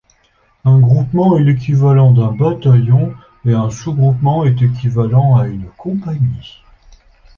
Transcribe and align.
Un 0.65 0.79
groupement 0.79 1.37
est 1.37 1.43
l'équivalent 1.43 2.11
d'un 2.11 2.31
bataillon, 2.31 3.13
et 3.45 3.53
un 3.53 3.69
sous-groupement 3.69 4.45
est 4.45 4.59
équivalent 4.63 5.35
à 5.37 5.45
une 5.45 5.67
compagnie. 5.77 6.63